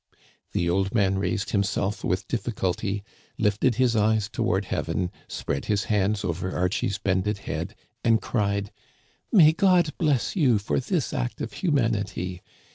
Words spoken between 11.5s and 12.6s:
humanity